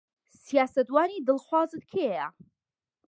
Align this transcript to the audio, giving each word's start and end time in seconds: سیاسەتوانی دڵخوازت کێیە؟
سیاسەتوانی 0.43 1.23
دڵخوازت 1.27 1.83
کێیە؟ 1.91 2.27